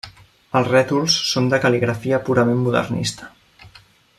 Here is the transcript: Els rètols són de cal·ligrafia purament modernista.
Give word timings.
Els 0.59 0.69
rètols 0.69 1.17
són 1.33 1.49
de 1.53 1.59
cal·ligrafia 1.65 2.21
purament 2.31 2.65
modernista. 2.69 3.31